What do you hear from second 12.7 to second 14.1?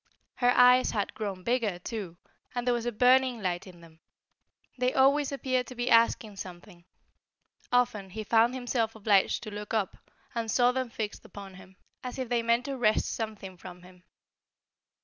wrest something from him.